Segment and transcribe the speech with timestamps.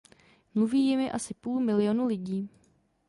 [0.53, 2.49] Mluví jimi asi půl milionu lidí.